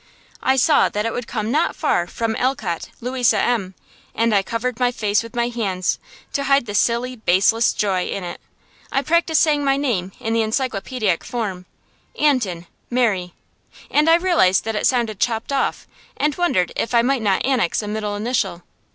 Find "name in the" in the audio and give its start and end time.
9.77-10.39